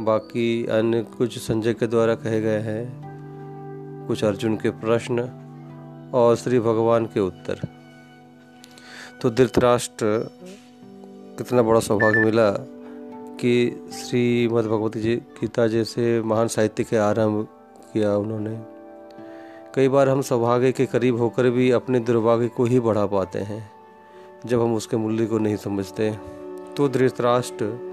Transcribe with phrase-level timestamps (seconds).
[0.00, 3.02] बाकी अन्य कुछ संजय के द्वारा कहे गए हैं।
[4.08, 5.20] कुछ अर्जुन के प्रश्न
[6.14, 7.60] और श्री भगवान के उत्तर।
[9.22, 10.30] तो धृतराष्ट्र,
[11.38, 12.50] कितना बड़ा सौभाग्य मिला
[13.40, 17.48] कि श्रीमद् भगवती जी गीता जैसे महान साहित्य के आरंभ
[17.92, 18.71] किया उन्होंने।
[19.74, 23.70] कई बार हम सौभाग्य के करीब होकर भी अपने दुर्भाग्य को ही बढ़ा पाते हैं,
[24.46, 26.18] जब हम उसके मूल्य को नहीं समझते।
[26.76, 27.92] तो धृतराष्ट्र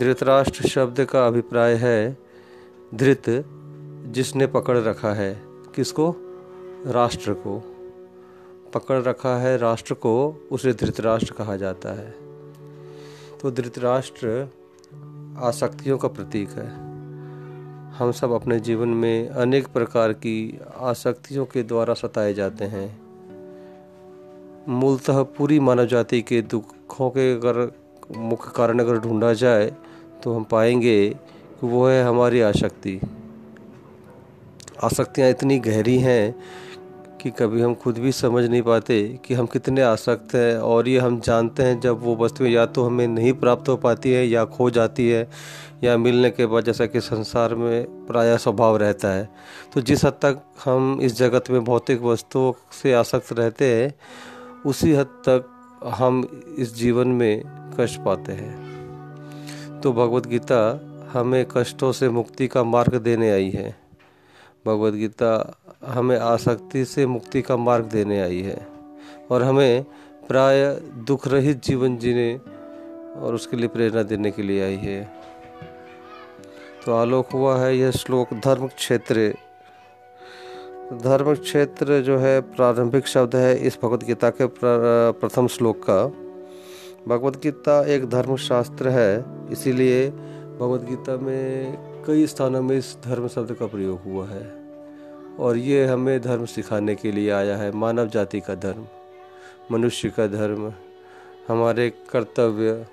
[0.00, 2.16] धृतराष्ट्र शब्द का अभिप्राय है,
[2.94, 3.44] धृत,
[4.06, 6.14] जिसने पकड़ रखा है, किसको?
[6.86, 7.62] राष्ट्र को।
[8.74, 12.14] पकड़ रखा है राष्ट्र को, उसे धृतराष्ट्र कहा जाता है।
[13.42, 14.48] तो धृतराष्ट्र
[15.38, 16.85] आसक्तियों का प्रतीक है।
[17.98, 22.88] हम सब अपने जीवन में अनेक प्रकार की आसक्तियों के द्वारा सताए जाते हैं।
[24.68, 27.60] मूलतः पूरी मानव जाति के दुखों के अगर
[28.16, 29.72] मुख्य कारण अगर ढूंढा जाए
[30.22, 33.00] तो हम पाएँगे कि वो है हमारी आसक्ति।
[34.84, 36.34] आसक्तियाँ इतनी गहरी हैं
[37.22, 40.98] कि कभी हम खुद भी समझ नहीं पाते कि हम कितने आसक्त हैं और ये
[40.98, 44.44] हम जानते हैं जब वो वस्तुएँ या तो हमें नहीं प्राप्त हो पाती है या
[44.44, 45.30] खो जाती है
[45.84, 49.28] या मिलने के बाद जैसा कि संसार में प्राय स्वभाव रहता है।
[49.74, 53.94] तो जिस हद तक हम इस जगत में भौतिक वस्तुओं से आसक्त रहते हैं,
[54.66, 55.48] उसी हद तक
[55.84, 57.42] हम इस जीवन में
[57.80, 58.76] कष्ट पाते हैं।
[59.80, 60.80] तो भगवत गीता
[61.12, 63.76] हमें कष्टों से मुक्ति का मार्ग देने आई है।
[64.66, 68.66] भगवत गीता हमें आसक्ति से मुक्ति का मार्ग देने आई है
[69.30, 69.84] और हमें
[70.28, 70.64] प्राय
[71.06, 72.34] दुख रहित जीवन जीने
[73.16, 75.02] और उसके लिए प्रेरणा देने के लिए आई है।
[76.84, 79.32] तो आलोक हुआ है यह श्लोक धर्म क्षेत्र
[80.94, 86.04] धर्म क्षेत्र जो है प्रारंभिक शब्द है इस भगवत गीता के प्रथम श्लोक का।
[87.08, 93.28] भगवत गीता एक धर्म शास्त्र है, इसीलिए भगवत गीता में कई स्थानों में इस धर्म
[93.28, 94.65] शब्द का प्रयोग हुआ है।
[95.40, 98.86] और ये हमें धर्म सिखाने के लिए आया है, मानव जाति का धर्म,
[99.72, 100.72] मनुष्य का धर्म,
[101.48, 102.86] हमारे कर्तव्य।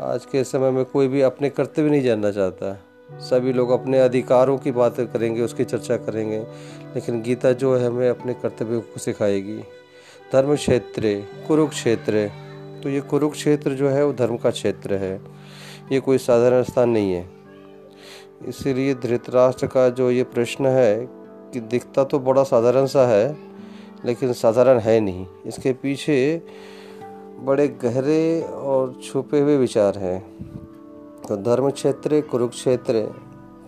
[0.00, 2.74] आज के समय में कोई भी अपने कर्तव्य नहीं जानना चाहता।
[3.20, 6.38] सभी लोग अपने अधिकारों की बात करेंगे, उसकी चर्चा करेंगे,
[6.94, 9.58] लेकिन गीता जो है हमें अपने कर्तव्यों को सिखाएगी।
[10.32, 12.30] धर्म क्षेत्र, कुरुक्षेत्र
[12.82, 15.20] तो ये कुरुक्षेत्र जो है, वो धर्म का क्षेत्र है।
[15.92, 17.28] ये कोई साधारण स्थान नहीं है।
[18.48, 21.15] इसीलिए धृतराष्ट्र का जो ये प्रश्न है
[21.52, 23.36] कि दिखता तो बड़ा साधारण सा है,
[24.04, 26.42] लेकिन साधारण है नहीं। इसके पीछे
[27.40, 30.20] बड़े गहरे और छुपे हुए विचार हैं।
[31.28, 33.02] तो धर्म क्षेत्र कुरुक्षेत्र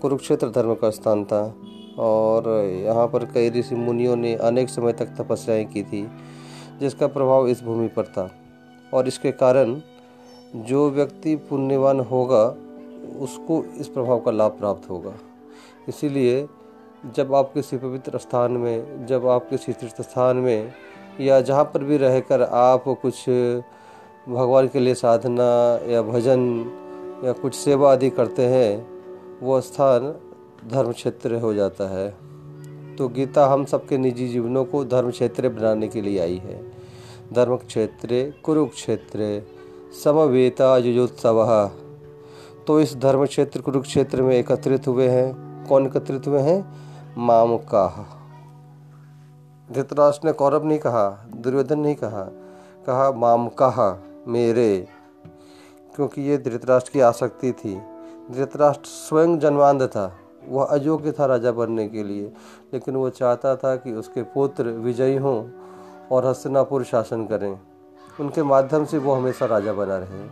[0.00, 1.54] कुरुक्षेत्र धर्म का स्थान था,
[1.98, 2.48] और
[2.84, 6.06] यहाँ पर कई ऋषि मुनियों ने अनेक समय तक तपस्याएँ की थी,
[6.80, 8.30] जिसका प्रभाव इस भूमि पर था।
[8.94, 9.80] और इसके कारण
[10.56, 12.44] जो व्यक्ति पुण्यवान होगा,
[13.20, 15.12] उसको इस प्रभाव का लाभ प्राप्त होगा।
[15.88, 16.46] इसीलिए
[17.14, 20.72] जब आप किसी पवित्र स्थान में, जब आप किसी तीर्थ स्थान में,
[21.20, 23.28] या जहाँ पर भी रहकर आप कुछ
[24.28, 26.40] भगवान के लिए साधना या भजन
[27.24, 28.86] या कुछ सेवा आदि करते हैं,
[29.42, 30.14] वो स्थान
[30.68, 32.14] धर्म क्षेत्र हो जाता है।
[32.96, 36.72] तो गीता हम सबके निजी जीवनों को धर्म क्षेत्र बनाने के लिए आई है।
[37.32, 39.42] धर्म क्षेत्र कुरुक्षेत्र,
[40.04, 41.70] समवेता युजोत्सव।
[42.66, 46.86] तो इस धर्म क्षेत्र कुरुक्षेत्र में एकत्रित हुए हैं। कौन एकत्रित हुए हैं?
[47.16, 47.86] मामका।
[49.68, 52.22] धृतराष्ट्र ने कौरव नहीं कहा, दुर्योधन नहीं कहा
[52.86, 53.88] कहा माम कहा
[54.28, 54.88] मेरे,
[55.96, 57.74] क्योंकि ये धृतराष्ट्र की आसक्ति थी।
[58.30, 60.12] धृतराष्ट्र स्वयं जन्मांध था,
[60.48, 62.32] वह अयोग्य था राजा बनने के लिए,
[62.74, 65.48] लेकिन वो चाहता था कि उसके पुत्र विजयी हों
[66.12, 67.58] और हस्तिनापुर शासन करें।
[68.20, 70.24] उनके माध्यम से वो हमेशा राजा बना रहे।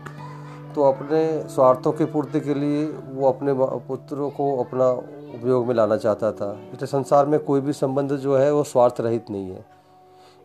[0.75, 3.53] तो अपने स्वार्थों की पूर्ति के लिए वो अपने
[3.89, 4.91] पुत्रों को अपना
[5.35, 9.01] उपयोग में लाना चाहता था। इसलिए संसार में कोई भी संबंध जो है, वो स्वार्थ
[9.01, 9.65] रहित नहीं है।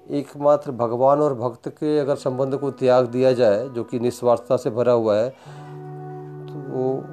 [0.10, 4.70] एकमात्र भगवान और भक्त के अगर संबंध को त्याग दिया जाए, जो कि निस्वार्थता से
[4.70, 7.04] भरा हुआ है तो वो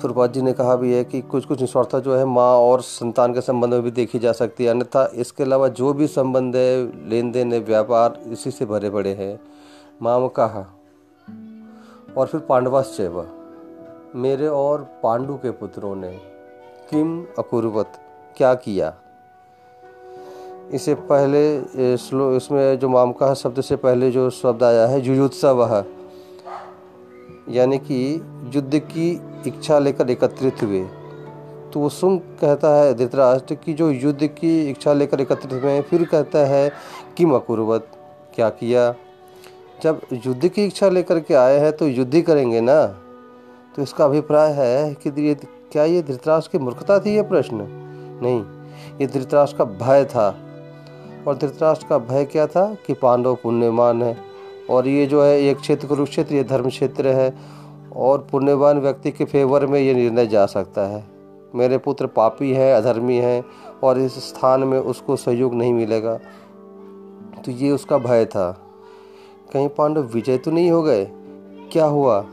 [0.00, 3.34] प्रभात जी ने कहा भी है कि कुछ कुछ निस्वार्थता जो है, माँ और संतान
[3.34, 7.08] के संबंध में भी देखी जा सकती है। अन्यथा इसके अलावा जो भी संबंध है
[7.08, 9.38] लेन देन है, व्यापार, इसी से भरे पड़े हैं।
[10.02, 10.64] माम कहा,
[12.16, 13.26] और फिर पांडवाश्चैव,
[14.16, 16.16] मेरे और पांडु के पुत्रों ने
[16.90, 17.08] किम
[17.38, 17.92] अकुर्वत,
[18.36, 18.94] क्या किया?
[20.72, 25.84] इसे पहले स्लो इसमें जो मामका शब्द से पहले जो शब्द आया है, जुयुत्सव,
[27.48, 27.98] यानी कि
[28.54, 29.10] युद्ध की
[29.46, 30.82] इच्छा लेकर एकत्रित हुए।
[31.72, 36.04] तो वो सुन कहता है, धृतराष्ट्र की जो युद्ध की इच्छा लेकर एकत्रित हुए, फिर
[36.04, 36.70] कहता है
[37.16, 37.90] कि मकुरवत
[38.34, 38.94] क्या किया?
[39.82, 42.78] जब युद्ध की इच्छा लेकर के आए हैं तो युद्ध ही करेंगे ना?
[43.78, 45.34] तो इसका अभिप्राय है कि ये
[45.72, 47.58] क्या ये धृतराष्ट्र की मूर्खता थी, ये प्रश्न?
[48.22, 48.44] नहीं,
[49.00, 50.36] ये धृतराष्ट्र का भय था।
[51.28, 52.76] और धृतराष्ट्र का भय क्या था?
[52.86, 54.16] कि पांडव पुण्यमान है।
[54.70, 57.34] और ये जो है एक क्षेत्र कुरुक्षेत्र, ये धर्म क्षेत्र है।
[57.96, 61.04] और पुण्यवान व्यक्ति के फेवर में ये निर्णय जा सकता है।
[61.54, 63.44] मेरे पुत्र पापी हैं, अधर्मी हैं,
[63.82, 66.14] और इस स्थान में उसको सहयोग नहीं मिलेगा।
[67.44, 68.58] तो ये उसका भय था।
[69.52, 71.04] कहीं पांडव विजय तो नहीं हो गए?
[71.72, 72.24] क्या हुआ?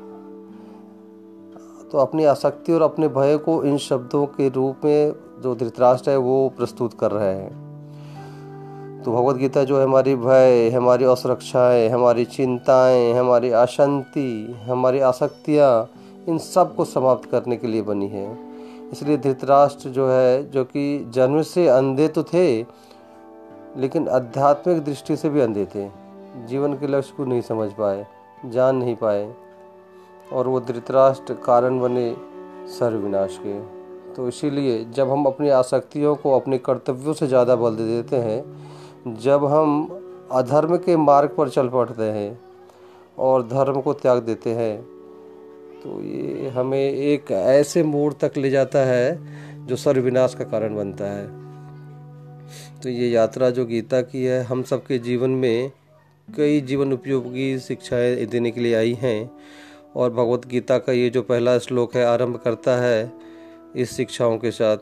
[1.96, 6.18] तो अपनी आसक्ति और अपने भय को इन शब्दों के रूप में जो धृतराष्ट्र है,
[6.18, 12.26] वो प्रस्तुत कर रहे हैं। तो भगवत गीता जो है, हमारी भय, हमारी असुरक्षाएँ, हमारी
[12.26, 15.90] चिंताएँ, हमारी अशांति हमारी आसक्तियाँ,
[16.30, 18.38] इन सबको समाप्त करने के लिए बनी है।
[18.92, 22.62] इसलिए धृतराष्ट्र जो है, जो कि जन्म से अंधे तो थे,
[23.78, 25.90] लेकिन आध्यात्मिक दृष्टि से भी अंधे थे।
[26.48, 28.08] जीवन के लक्ष्य को नहीं समझ पाए,
[28.46, 29.45] जान नहीं पाए।
[30.32, 32.16] और वो धृतराष्ट्र कारण बने
[32.70, 33.60] सर्वविनाश के।
[34.14, 39.16] तो इसीलिए जब हम अपनी आसक्तियों को अपने कर्तव्यों से ज़्यादा बल दे देते हैं,
[39.16, 42.40] जब हम अधर्म के मार्ग पर चल पड़ते हैं
[43.18, 44.82] और धर्म को त्याग देते हैं
[45.84, 51.06] तो ये हमें एक ऐसे मोड़ तक ले जाता है जो सर्वविनाश का कारण बनता
[51.06, 51.28] है।
[52.82, 55.72] तो ये यात्रा जो गीता की है, हम सबके जीवन में
[56.28, 59.30] कई जीवन उपयोगी शिक्षाएँ देने के लिए आई हैं।
[59.96, 63.12] और भगवत गीता का ये जो पहला श्लोक है, आरंभ करता है
[63.76, 64.78] इस शिक्षाओं के साथ।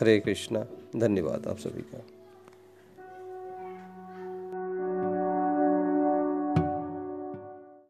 [0.00, 0.66] हरे कृष्णा।
[0.96, 2.04] धन्यवाद आप सभी का।